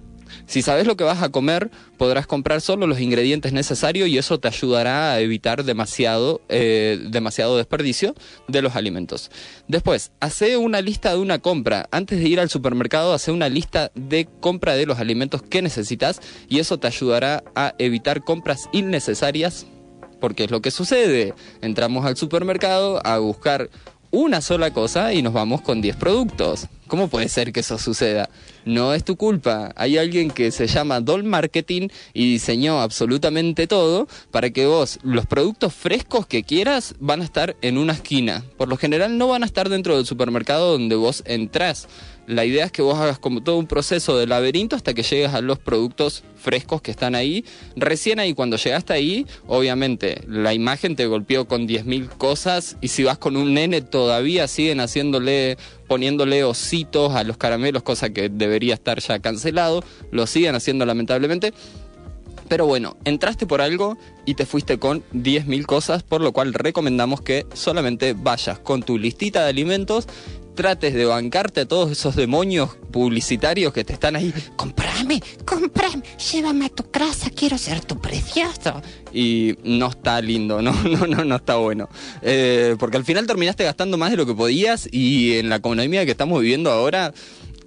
[0.47, 4.39] Si sabes lo que vas a comer, podrás comprar solo los ingredientes necesarios y eso
[4.39, 8.15] te ayudará a evitar demasiado, eh, demasiado desperdicio
[8.47, 9.31] de los alimentos.
[9.67, 11.87] Después, hace una lista de una compra.
[11.91, 16.21] Antes de ir al supermercado, hace una lista de compra de los alimentos que necesitas
[16.47, 19.65] y eso te ayudará a evitar compras innecesarias.
[20.21, 21.33] Porque es lo que sucede.
[21.61, 23.69] Entramos al supermercado a buscar
[24.11, 26.67] una sola cosa y nos vamos con 10 productos.
[26.87, 28.29] ¿Cómo puede ser que eso suceda?
[28.63, 29.73] No es tu culpa.
[29.75, 35.25] Hay alguien que se llama Doll Marketing y diseñó absolutamente todo para que vos, los
[35.25, 38.43] productos frescos que quieras, van a estar en una esquina.
[38.57, 41.87] Por lo general no van a estar dentro del supermercado donde vos entrás.
[42.27, 45.33] La idea es que vos hagas como todo un proceso de laberinto hasta que llegues
[45.33, 47.45] a los productos frescos que están ahí.
[47.75, 53.03] Recién ahí, cuando llegaste ahí, obviamente la imagen te golpeó con 10.000 cosas y si
[53.03, 55.57] vas con un nene todavía siguen haciéndole,
[55.87, 59.83] poniéndole ositos a los caramelos, cosa que debería estar ya cancelado.
[60.11, 61.53] Lo siguen haciendo lamentablemente.
[62.47, 67.21] Pero bueno, entraste por algo y te fuiste con 10.000 cosas, por lo cual recomendamos
[67.21, 70.07] que solamente vayas con tu listita de alimentos
[70.55, 74.33] trates de bancarte a todos esos demonios publicitarios que te están ahí.
[74.55, 78.81] Comprame, comprame, llévame a tu casa, quiero ser tu precioso.
[79.13, 81.89] Y no está lindo, no, no, no, no está bueno.
[82.21, 86.05] Eh, porque al final terminaste gastando más de lo que podías y en la economía
[86.05, 87.13] que estamos viviendo ahora,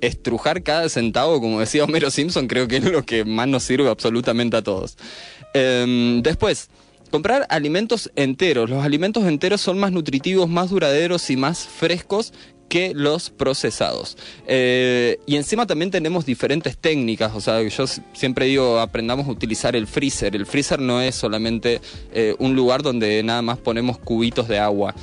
[0.01, 3.89] estrujar cada centavo, como decía Homero Simpson, creo que es lo que más nos sirve
[3.89, 4.97] absolutamente a todos.
[5.55, 6.69] Em, después,
[7.11, 8.71] comprar alimentos enteros.
[8.71, 12.33] Los alimentos enteros son más nutritivos, más duraderos y más frescos
[12.69, 14.17] que los procesados.
[14.47, 19.75] Eh, y encima también tenemos diferentes técnicas, o sea, yo siempre digo, aprendamos a utilizar
[19.75, 20.37] el freezer.
[20.37, 21.81] El freezer no es solamente
[22.13, 24.95] eh, un lugar donde nada más ponemos cubitos de agua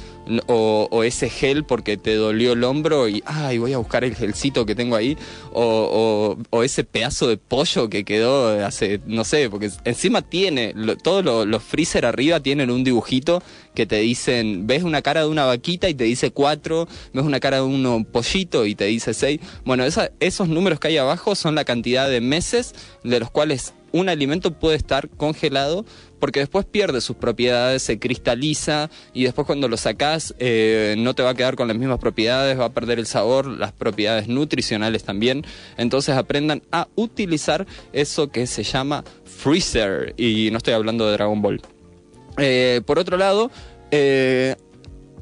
[0.47, 4.65] o, ese gel porque te dolió el hombro y, ay, voy a buscar el gelcito
[4.65, 5.17] que tengo ahí,
[5.53, 11.63] o, ese pedazo de pollo que quedó hace, no sé, porque encima tiene, todos los
[11.63, 15.93] freezer arriba tienen un dibujito que te dicen, ves una cara de una vaquita y
[15.93, 19.39] te dice cuatro, ves una cara de un pollito y te dice seis.
[19.65, 19.83] Bueno,
[20.19, 24.51] esos números que hay abajo son la cantidad de meses de los cuales un alimento
[24.51, 25.85] puede estar congelado
[26.19, 31.23] porque después pierde sus propiedades, se cristaliza y después cuando lo sacás eh, no te
[31.23, 35.03] va a quedar con las mismas propiedades, va a perder el sabor, las propiedades nutricionales
[35.03, 35.45] también.
[35.77, 41.41] Entonces aprendan a utilizar eso que se llama freezer y no estoy hablando de Dragon
[41.41, 41.61] Ball.
[42.37, 43.49] Eh, por otro lado,
[43.91, 44.55] eh,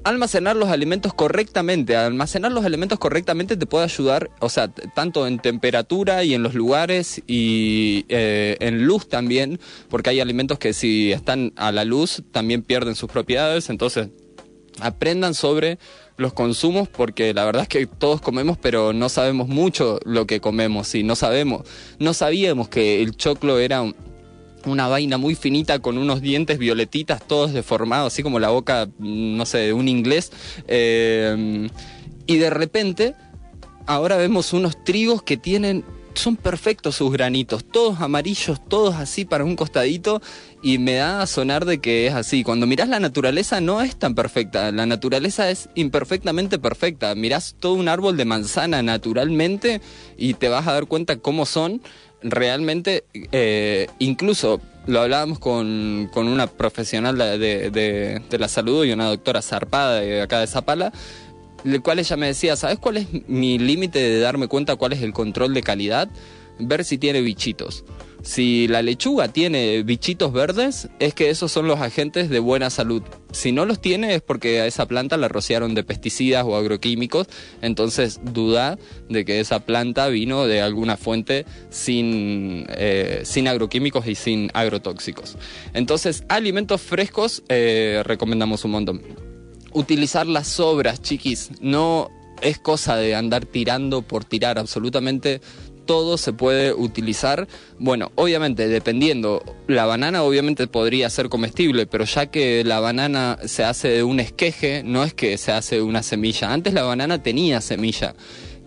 [0.03, 1.95] almacenar los alimentos correctamente.
[1.95, 6.53] Almacenar los alimentos correctamente te puede ayudar, o sea, tanto en temperatura y en los
[6.53, 12.23] lugares y eh, en luz también, porque hay alimentos que si están a la luz
[12.31, 14.09] también pierden sus propiedades, entonces
[14.79, 15.77] aprendan sobre
[16.17, 20.41] los consumos porque la verdad es que todos comemos pero no sabemos mucho lo que
[20.41, 21.67] comemos y no sabemos,
[21.99, 23.95] no sabíamos que el choclo era un
[24.65, 29.37] una vaina muy finita con unos dientes violetitas, todos deformados, así como la boca, mm,
[29.37, 30.31] no sé, de un inglés.
[30.67, 31.67] Eh,
[32.25, 33.15] y de repente,
[33.85, 39.43] ahora vemos unos trigos que tienen, son perfectos sus granitos, todos amarillos, todos así para
[39.43, 40.21] un costadito,
[40.61, 42.43] y me da a sonar de que es así.
[42.43, 47.13] Cuando mirás la naturaleza no es tan perfecta, la naturaleza es imperfectamente perfecta.
[47.15, 49.81] Mirás todo un árbol de manzana naturalmente
[50.17, 51.81] y te vas a dar cuenta cómo son
[52.23, 59.07] realmente, eh, incluso lo hablábamos con, con una profesional de, de, la salud y una
[59.07, 60.91] doctora zarpada de acá de Zapala,
[61.63, 65.01] el cual ella me decía, ¿sabes cuál es mi límite de darme cuenta cuál es
[65.01, 66.09] el control de calidad?
[66.59, 67.85] Ver si tiene bichitos.
[68.23, 73.03] Si la lechuga tiene bichitos verdes, es que esos son los agentes de buena salud.
[73.33, 77.27] Si no los tiene es porque a esa planta la rociaron de pesticidas o agroquímicos,
[77.61, 84.15] entonces duda de que esa planta vino de alguna fuente sin, eh, sin agroquímicos y
[84.15, 85.37] sin agrotóxicos.
[85.73, 89.01] Entonces, alimentos frescos eh, recomendamos un montón.
[89.73, 92.09] Utilizar las sobras, chiquis, no
[92.41, 95.41] es cosa de andar tirando por tirar, absolutamente
[95.85, 97.47] todo se puede utilizar.
[97.79, 103.63] Bueno, obviamente, dependiendo, la banana obviamente podría ser comestible, pero ya que la banana se
[103.63, 106.53] hace de un esqueje, no es que se hace de una semilla.
[106.53, 108.15] Antes la banana tenía semilla.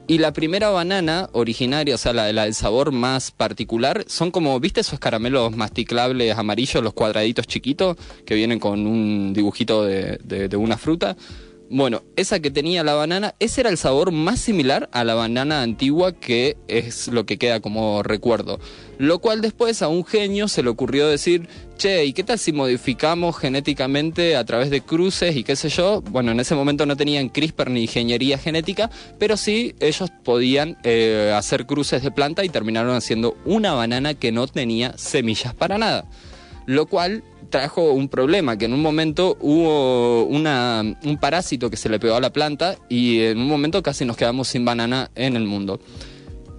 [0.09, 4.81] Y la primera banana originaria, o sea, la, del sabor más particular, son como, ¿viste
[4.81, 11.17] esos caramelos masticlables amarillos, los cuadraditos chiquitos, que vienen con un dibujito de una fruta?
[11.69, 15.63] Bueno, esa que tenía la banana, ese era el sabor más similar a la banana
[15.63, 18.61] antigua que es lo que queda como recuerdo.
[18.99, 22.53] Lo cual después a un genio se le ocurrió decir, che, ¿y qué tal si
[22.53, 26.03] modificamos genéticamente a través de cruces y qué sé yo?
[26.03, 31.35] Bueno, en ese momento no tenían CRISPR ni ingeniería genética, pero sí ellos podían eh,
[31.37, 36.05] hacer cruces de planta y terminaron haciendo una banana que no tenía semillas para nada.
[36.67, 41.89] Lo cual trajo un problema, que en un momento hubo una, un parásito que se
[41.89, 45.37] le pegó a la planta y en un momento casi nos quedamos sin banana en
[45.37, 45.81] el mundo.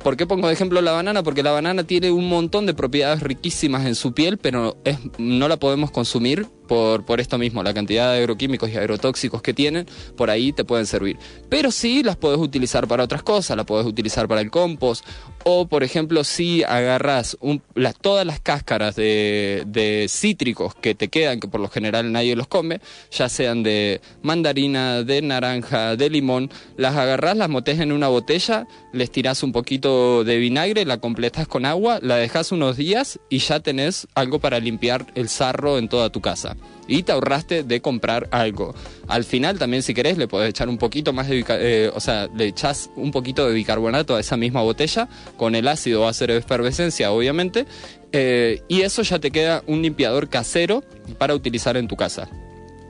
[0.04, 1.24] ¿Por qué pongo de ejemplo la banana?
[1.24, 5.48] Porque la banana tiene un montón de propiedades riquísimas en su piel, pero es, no
[5.48, 9.88] la podemos consumir por, por esto mismo, la cantidad de agroquímicos y agrotóxicos que tienen,
[10.16, 11.18] por ahí te pueden servir.
[11.50, 15.06] Pero sí las puedes utilizar para otras cosas, la puedes utilizar para el compost,
[15.44, 17.38] o por ejemplo si agarras
[17.74, 22.36] las, todas las cáscaras de, de cítricos que te quedan, que por lo general nadie
[22.36, 27.92] los come, ya sean de mandarina, de naranja, de limón, las agarras, las motes en
[27.92, 32.76] una botella, les tiras un poquito de vinagre, la completas con agua, la dejas unos
[32.76, 36.57] días y ya tenés algo para limpiar el sarro en toda tu casa
[36.88, 38.74] y te ahorraste de comprar algo.
[39.08, 42.28] Al final también si querés le podés echar un poquito más de, eh, o sea,
[42.36, 46.12] le echás un poquito de bicarbonato a esa misma botella con el ácido va a
[46.12, 47.66] hacer efervescencia obviamente
[48.12, 50.84] eh, y eso ya te queda un limpiador casero
[51.18, 52.30] para utilizar en tu casa.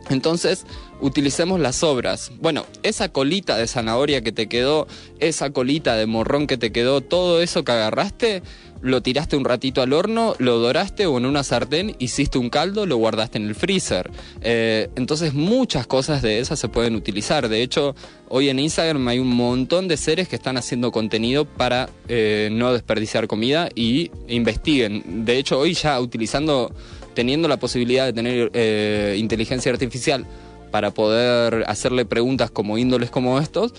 [0.09, 0.65] Entonces,
[1.01, 2.31] utilicemos las sobras.
[2.39, 4.87] Bueno, esa colita de zanahoria que te quedó,
[5.19, 8.41] esa colita de morrón que te quedó, todo eso que agarraste,
[8.81, 12.85] lo tiraste un ratito al horno, lo doraste o en una sartén, hiciste un caldo,
[12.85, 14.09] lo guardaste en el freezer.
[14.41, 17.49] Eh, entonces muchas cosas de esas se pueden utilizar.
[17.49, 17.95] De hecho,
[18.29, 22.73] hoy en Instagram hay un montón de seres que están haciendo contenido para eh, no
[22.73, 25.25] desperdiciar comida y investiguen.
[25.25, 26.73] De hecho, hoy ya utilizando,
[27.13, 30.25] teniendo la posibilidad de tener eh, inteligencia artificial,
[30.71, 33.73] para poder hacerle preguntas como índoles como estos,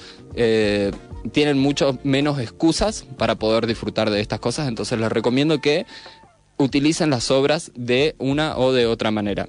[1.33, 5.87] tienen mucho menos excusas para poder disfrutar de estas cosas, entonces les recomiendo que
[6.57, 9.49] utilicen las obras de una o de otra manera.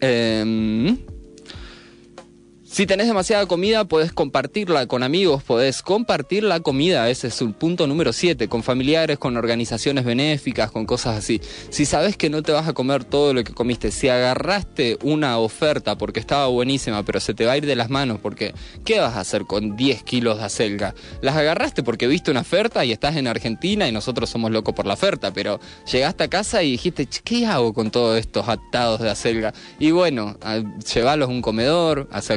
[0.00, 0.98] Em,
[2.70, 7.54] si tenés demasiada comida, podés compartirla con amigos, podés compartir la comida, ese es un
[7.54, 11.40] punto número 7, con familiares, con organizaciones benéficas, con cosas así.
[11.70, 15.38] Si sabes que no te vas a comer todo lo que comiste, si agarraste una
[15.38, 18.54] oferta porque estaba buenísima, pero se te va a ir de las manos, porque
[18.84, 20.94] ¿qué vas a hacer con 10 kilos de acelga?
[21.22, 24.86] Las agarraste porque viste una oferta y estás en Argentina y nosotros somos locos por
[24.86, 25.58] la oferta, pero
[25.90, 29.54] llegaste a casa y dijiste, ¿qué hago con todos estos atados de acelga?
[29.78, 30.36] Y bueno,
[30.94, 32.28] llevalos a un comedor, haz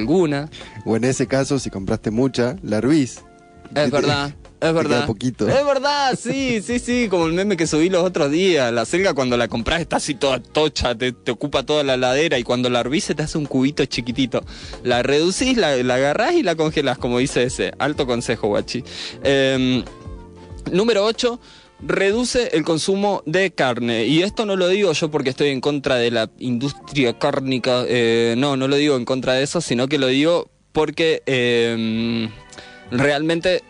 [0.86, 3.22] O en ese caso, si compraste mucha, la hervís.
[3.76, 4.34] Es verdad.
[4.62, 5.08] Es verdad.
[5.08, 5.50] poquito.
[5.50, 8.72] Es verdad, sí, sí, sí, como el meme que subí los otros días.
[8.72, 12.44] La selga cuando la compras está así toda tocha, te, ocupa toda la ladera y
[12.44, 14.46] cuando la hervís se te hace un cubito chiquitito.
[14.84, 17.74] La reducís, la, la agarrás y la congelás, como dice ese.
[17.80, 18.84] Alto consejo, guachi.
[19.24, 19.84] Em,
[20.72, 21.40] número 8
[21.82, 24.06] reduce el consumo de carne.
[24.06, 28.36] Y esto no lo digo yo porque estoy en contra de la industria cárnica, eh,
[28.38, 32.30] no, no lo digo en contra de eso, sino que lo digo porque eh,
[32.92, 33.64] realmente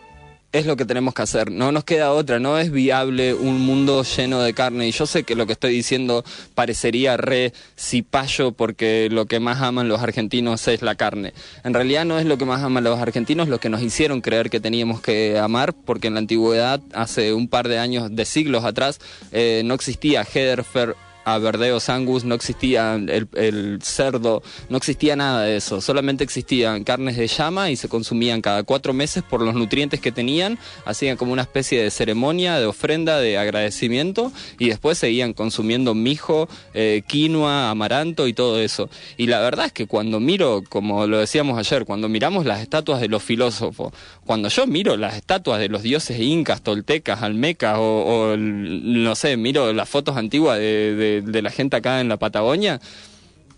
[0.52, 1.50] es lo que tenemos que hacer.
[1.50, 4.86] No nos queda otra, no es viable un mundo lleno de carne.
[4.86, 9.62] Y yo sé que lo que estoy diciendo parecería re cipayo porque lo que más
[9.62, 11.32] aman los argentinos es la carne.
[11.64, 14.50] En realidad no es lo que más aman los argentinos, lo que nos hicieron creer
[14.50, 18.64] que teníamos que amar, porque en la antigüedad, hace un par de años, de siglos
[18.64, 19.00] atrás,
[19.32, 25.56] eh, no existía Hederfer a verdeos angus, no existía el, cerdo, no existía nada de
[25.56, 30.00] eso, solamente existían carnes de llama y se consumían cada cuatro meses por los nutrientes
[30.00, 35.32] que tenían, hacían como una especie de ceremonia, de ofrenda, de agradecimiento y después seguían
[35.32, 38.88] consumiendo mijo, eh, quinoa, amaranto y todo eso.
[39.16, 43.00] Y la verdad es que cuando miro, como lo decíamos ayer, cuando miramos las estatuas
[43.00, 43.92] de los filósofos,
[44.26, 49.72] cuando yo miro las estatuas de los dioses incas, toltecas, almecas o, no sé, miro
[49.72, 52.80] las fotos antiguas de de, la gente acá en la Patagonia,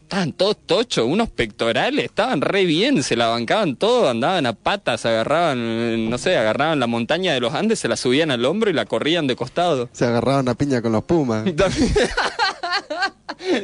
[0.03, 5.07] estaban todos tochos, unos pectorales, estaban re bien, se la bancaban todo, andaban a patas,
[5.07, 8.75] agarraban, no sé, agarraban la montaña de los Andes, se la subían al hombro y
[8.75, 9.89] la corrían de costado.
[9.93, 11.45] Se agarraban a piña con los pumas.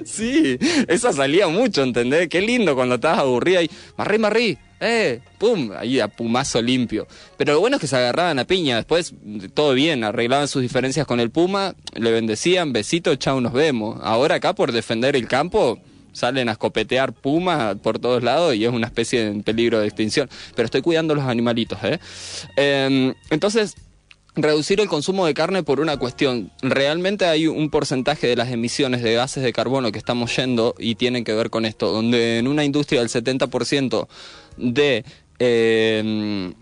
[0.04, 2.28] sí, eso salía mucho, ¿entendés?
[2.28, 7.06] Qué lindo cuando estabas aburrida y, marrí, marrí, eh, pum, ahí a pumazo limpio.
[7.36, 9.14] Pero lo bueno es que se agarraban a piña, después
[9.54, 14.00] todo bien, arreglaban sus diferencias con el puma, le bendecían, besito, chao, nos vemos.
[14.02, 15.78] Ahora acá por defender el campo
[16.12, 20.28] salen a escopetear pumas por todos lados y es una especie en peligro de extinción.
[20.54, 22.00] Pero estoy cuidando los animalitos, ¿eh?
[22.56, 23.76] Em, entonces,
[24.34, 26.50] reducir el consumo de carne por una cuestión.
[26.62, 30.94] Realmente hay un porcentaje de las emisiones de gases de carbono que estamos yendo y
[30.94, 34.08] tienen que ver con esto, donde en una industria del 70%
[34.56, 35.04] de
[35.38, 36.52] eh,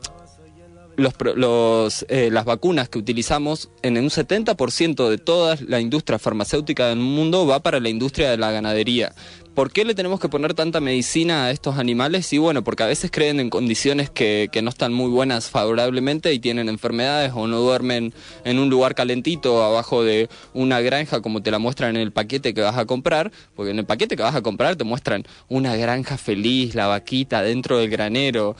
[0.98, 6.88] los, los, eh, las vacunas que utilizamos, en un 70% de toda la industria farmacéutica
[6.88, 9.14] del mundo va para la industria de la ganadería.
[9.58, 12.32] ¿Por qué le tenemos que poner tanta medicina a estos animales?
[12.32, 16.38] Y bueno, porque a veces creen en condiciones que, no están muy buenas favorablemente y
[16.38, 21.50] tienen enfermedades o no duermen en un lugar calentito abajo de una granja como te
[21.50, 24.36] la muestran en el paquete que vas a comprar, porque en el paquete que vas
[24.36, 28.54] a comprar te muestran una granja feliz, la vaquita dentro del granero.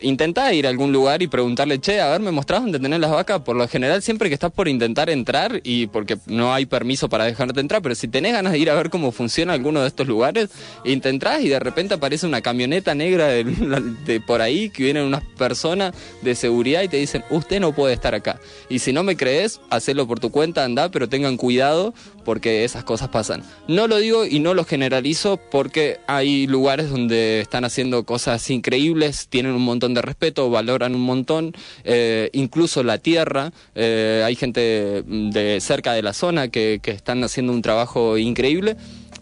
[0.00, 3.10] Intenta ir a algún lugar y preguntarle, che, a ver, ¿me mostrás dónde tenés las
[3.10, 3.40] vacas?
[3.40, 7.24] Por lo general siempre que estás por intentar entrar y porque no hay permiso para
[7.24, 10.06] dejarte entrar, pero si tenés ganas de ir a ver cómo funciona alguno de estos
[10.06, 10.35] lugares,
[10.84, 15.94] intentás y de repente aparece una camioneta negra de, por ahí que vienen unas personas
[16.22, 18.40] de seguridad y te dicen, usted no puede estar acá.
[18.68, 22.84] Y si no me crees, hacelo por tu cuenta, anda, pero tengan cuidado porque esas
[22.84, 23.42] cosas pasan.
[23.68, 29.28] No lo digo y no lo generalizo porque hay lugares donde están haciendo cosas increíbles,
[29.28, 35.04] tienen un montón de respeto, valoran un montón, eh, incluso la tierra, eh, hay gente
[35.06, 38.76] de cerca de la zona que están haciendo un trabajo increíble,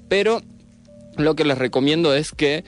[0.09, 0.41] pero
[1.17, 2.65] lo que les recomiendo es que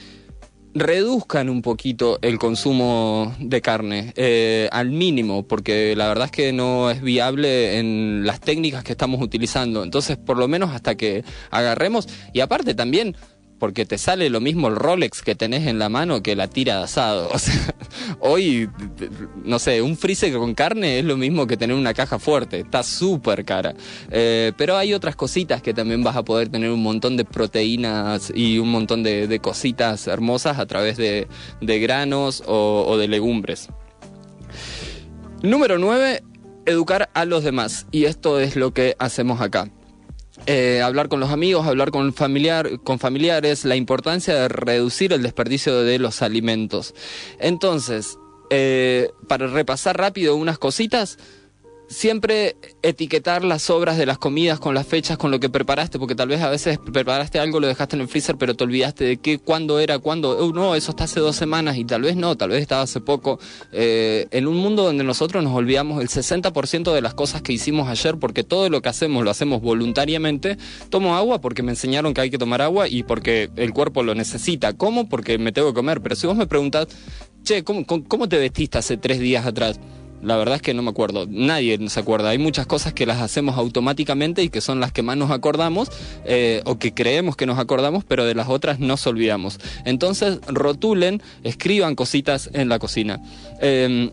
[0.76, 6.52] reduzcan un poquito el consumo de carne eh, al mínimo, porque la verdad es que
[6.52, 9.82] no es viable en las técnicas que estamos utilizando.
[9.82, 13.16] Entonces, por lo menos hasta que agarremos, y aparte también,
[13.58, 16.78] porque te sale lo mismo el Rolex que tenés en la mano que la tira
[16.78, 17.30] de asado.
[18.20, 18.68] Hoy,
[19.44, 22.82] no sé, un freezer con carne es lo mismo que tener una caja fuerte, está
[22.82, 23.74] súper cara.
[24.10, 28.32] Eh, pero hay otras cositas que también vas a poder tener un montón de proteínas
[28.34, 31.28] y un montón de, cositas hermosas a través de,
[31.60, 33.68] de granos o, o de legumbres.
[35.42, 36.22] Número 9,
[36.64, 37.86] educar a los demás.
[37.90, 39.70] Y esto es lo que hacemos acá.
[40.44, 45.22] Eh, hablar con los amigos, hablar con, familiar, con familiares, la importancia de reducir el
[45.22, 46.94] desperdicio de los alimentos.
[47.40, 48.18] Entonces,
[48.50, 51.18] eh, para repasar rápido unas cositas,
[51.88, 56.14] siempre etiquetar las sobras de las comidas con las fechas, con lo que preparaste, porque
[56.14, 59.16] tal vez a veces preparaste algo, lo dejaste en el freezer, pero te olvidaste de
[59.18, 60.36] qué, cuándo era, cuándo.
[60.38, 63.00] Oh, no, eso está hace dos semanas y tal vez no, tal vez estaba hace
[63.00, 63.38] poco.
[63.72, 67.88] Eh, en un mundo donde nosotros nos olvidamos el 60% de las cosas que hicimos
[67.88, 70.58] ayer, porque todo lo que hacemos lo hacemos voluntariamente.
[70.90, 74.14] Tomo agua porque me enseñaron que hay que tomar agua y porque el cuerpo lo
[74.14, 74.72] necesita.
[74.72, 75.08] ¿Cómo?
[75.08, 76.00] Porque me tengo que comer.
[76.00, 76.88] Pero si vos me preguntás,
[77.44, 79.78] che, ¿cómo, cómo, cómo te vestiste hace tres días atrás?
[80.26, 82.30] La verdad es que no me acuerdo, nadie se acuerda.
[82.30, 85.88] Hay muchas cosas que las hacemos automáticamente y que son las que más nos acordamos
[86.24, 89.60] eh, o que creemos que nos acordamos, pero de las otras nos olvidamos.
[89.84, 93.22] Entonces rotulen, escriban cositas en la cocina.
[93.60, 94.10] Eh,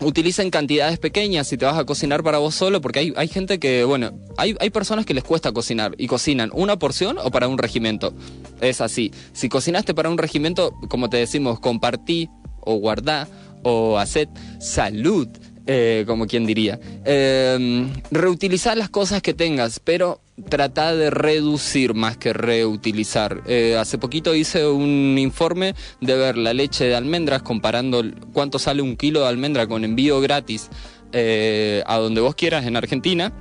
[0.00, 3.58] utilicen cantidades pequeñas si te vas a cocinar para vos solo, porque hay, hay gente
[3.58, 7.48] que, bueno, hay, hay personas que les cuesta cocinar y cocinan una porción o para
[7.48, 8.12] un regimiento.
[8.60, 9.12] Es así.
[9.32, 12.28] Si cocinaste para un regimiento, como te decimos, compartí
[12.60, 13.26] o guardá
[13.62, 14.28] o haced
[14.60, 15.28] salud,
[15.66, 16.78] eh, como quien diría.
[17.04, 23.42] Eh, reutilizar las cosas que tengas, pero trata de reducir más que reutilizar.
[23.46, 28.02] Eh, hace poquito hice un informe de ver la leche de almendras comparando
[28.32, 30.68] cuánto sale un kilo de almendra con envío gratis
[31.12, 33.32] eh, a donde vos quieras en Argentina,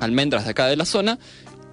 [0.00, 1.18] almendras de acá de la zona,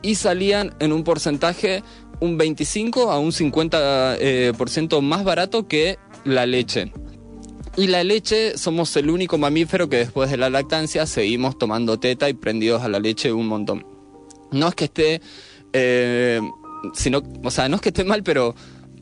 [0.02, 1.84] y salían en un porcentaje
[2.20, 6.92] un 25 a un 50% eh, por ciento más barato que la leche.
[7.78, 12.28] Y la leche somos el único mamífero que después de la lactancia seguimos tomando teta
[12.28, 13.86] y prendidos a la leche un montón.
[14.52, 15.22] No es que esté,
[15.74, 16.42] eh,
[16.96, 18.56] sino, o sea, no es que esté mal, pero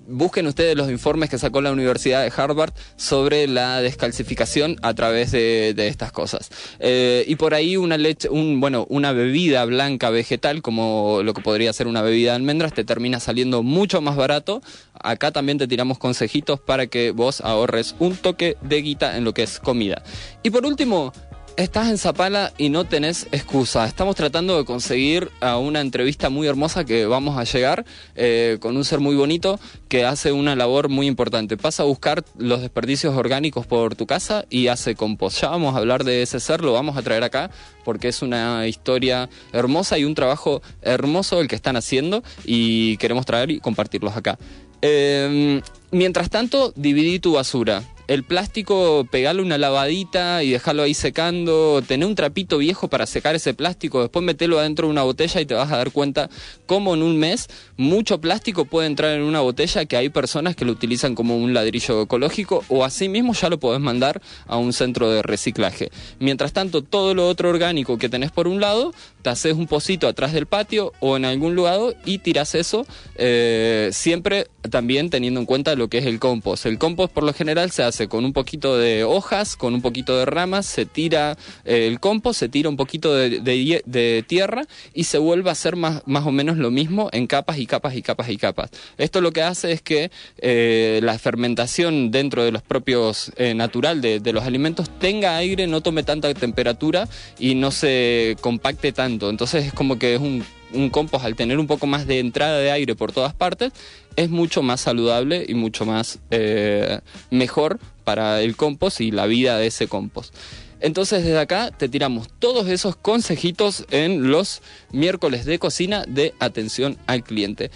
[0.07, 5.31] busquen ustedes los informes que sacó la Universidad de Harvard sobre la descalcificación a través
[5.31, 6.49] de, estas cosas.
[6.79, 11.41] Eh, y por ahí una leche, un, bueno, una bebida blanca vegetal, como lo que
[11.41, 14.61] podría ser una bebida de almendras, te termina saliendo mucho más barato.
[14.93, 19.33] Acá también te tiramos consejitos para que vos ahorres un toque de guita en lo
[19.33, 20.01] que es comida.
[20.43, 21.13] Y por último,
[21.57, 23.85] Estás en Zapala y no tenés excusa.
[23.85, 27.85] Estamos tratando de conseguir a una entrevista muy hermosa que vamos a llegar
[28.15, 31.55] eh, con un ser muy bonito que hace una labor muy importante.
[31.55, 35.43] Pasa a buscar los desperdicios orgánicos por tu casa y hace compost.
[35.43, 37.49] Ya vamos a hablar de ese ser, lo vamos a traer acá
[37.85, 43.25] porque es una historia hermosa y un trabajo hermoso el que están haciendo y queremos
[43.25, 44.37] traer y compartirlos acá.
[44.81, 47.81] Eh, mientras tanto, dividí tu basura.
[48.07, 53.35] El plástico, pegarle una lavadita y dejarlo ahí secando, tener un trapito viejo para secar
[53.35, 56.29] ese plástico, después meterlo adentro de una botella y te vas a dar cuenta
[56.65, 57.47] cómo en un mes
[57.77, 61.53] mucho plástico puede entrar en una botella que hay personas que lo utilizan como un
[61.53, 65.91] ladrillo ecológico o así mismo ya lo podés mandar a un centro de reciclaje.
[66.19, 68.93] Mientras tanto, todo lo otro orgánico que tenés por un lado,
[69.29, 71.65] haces un pocito atrás del patio o en algún lugar
[72.05, 76.65] y tirás eso, eh, siempre también teniendo en cuenta lo que es el compost.
[76.65, 80.17] El compost por lo general se hace con un poquito de hojas, con un poquito
[80.17, 84.63] de ramas, se tira eh, el compost, se tira un poquito de, tierra
[84.93, 87.95] y se vuelve a hacer más, más o menos lo mismo en capas y capas
[87.95, 88.69] y capas y capas.
[88.97, 94.19] Esto lo que hace es que eh, la fermentación dentro de los propios natural de,
[94.19, 97.07] de los alimentos tenga aire, no tome tanta temperatura
[97.39, 99.14] y no se compacte tanto.
[99.21, 100.43] Entonces es como que es un,
[100.89, 103.71] compost al tener un poco más de entrada de aire por todas partes,
[104.15, 106.99] es mucho más saludable y mucho más eh,
[107.31, 110.33] mejor para el compost y la vida de ese compost.
[110.81, 114.61] Entonces desde acá te tiramos todos esos consejitos en los
[114.91, 117.71] miércoles de cocina de atención al cliente.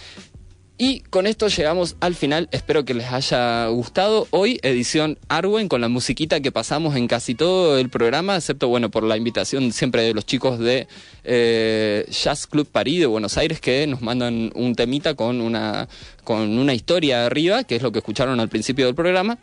[0.81, 2.47] Y con esto llegamos al final.
[2.53, 4.27] Espero que les haya gustado.
[4.31, 8.89] Hoy, edición Arwen, con la musiquita que pasamos en casi todo el programa, excepto, bueno,
[8.89, 10.87] por la invitación siempre de los chicos de
[11.25, 15.89] eh, Jazz Club París de Buenos Aires, que nos mandan un temita con una,
[16.23, 19.37] con una historia arriba, que es lo que escucharon al principio del programa.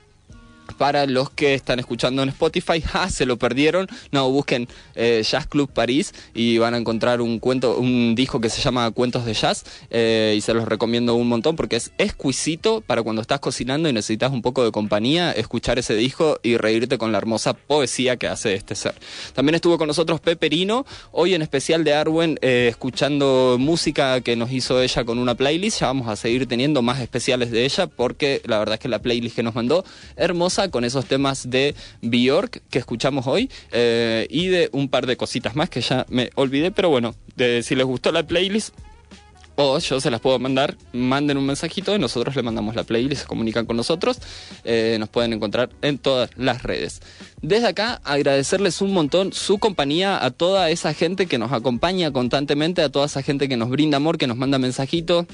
[0.79, 3.09] Para los que están escuchando en Spotify, ¡ja!
[3.11, 3.87] se lo perdieron.
[4.13, 8.51] No, busquen eh, Jazz Club París y van a encontrar un cuento, un disco que
[8.51, 12.81] se llama Cuentos de Jazz eh, y se los recomiendo un montón porque es exquisito
[12.81, 16.99] para cuando estás cocinando y necesitas un poco de compañía, escuchar ese disco y reírte
[16.99, 18.95] con la hermosa poesía que hace este ser.
[19.35, 24.51] También estuvo con nosotros Peperino, hoy en especial de Arwen, eh, escuchando música que nos
[24.53, 25.81] hizo ella con una playlist.
[25.81, 29.01] Ya vamos a seguir teniendo más especiales de ella porque la verdad es que la
[29.01, 29.85] playlist que nos mandó,
[30.17, 35.17] hermosa con esos temas de Bjork que escuchamos hoy eh, y de un par de
[35.17, 38.75] cositas más que ya me olvidé, pero bueno, si les gustó la playlist,
[39.57, 43.23] o yo se las puedo mandar, manden un mensajito y nosotros le mandamos la playlist,
[43.23, 44.19] se comunican con nosotros,
[44.65, 47.01] eh, nos pueden encontrar en todas las redes.
[47.43, 52.83] Desde acá agradecerles un montón su compañía a toda esa gente que nos acompaña constantemente,
[52.83, 55.27] a toda esa gente que nos brinda amor, que nos manda mensajitos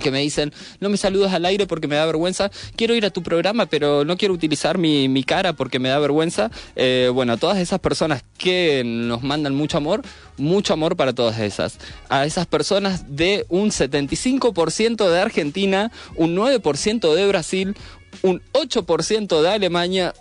[0.00, 3.10] que me dicen, no me saludas al aire porque me da vergüenza, quiero ir a
[3.10, 6.50] tu programa, pero no quiero utilizar mi, mi cara porque me da vergüenza.
[6.76, 10.02] Eh, bueno, a todas esas personas que nos mandan mucho amor,
[10.38, 11.78] mucho amor para todas esas.
[12.08, 17.76] A esas personas de un 75% de Argentina, un 9% de Brasil,
[18.22, 20.14] un 8% de Alemania,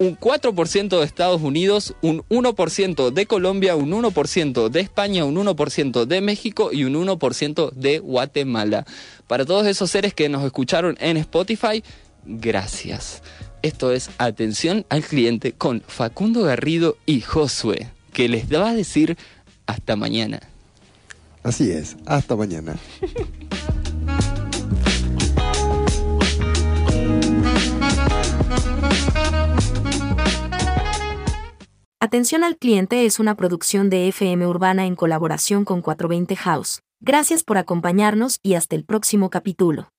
[0.00, 6.06] un 4% de Estados Unidos, un 1% de Colombia, un 1% de España, un 1%
[6.06, 8.86] de México y un 1% de Guatemala.
[9.26, 11.84] Para todos esos seres que nos escucharon en Spotify,
[12.24, 13.22] gracias.
[13.60, 19.18] Esto es Atención al Cliente con Facundo Garrido y Josué, que les va a decir
[19.66, 20.40] hasta mañana.
[21.42, 22.76] Así es, hasta mañana.
[32.02, 36.80] Atención al cliente es una producción de FM Urbana en colaboración con 420 House.
[36.98, 39.90] Gracias por acompañarnos y hasta el próximo capítulo.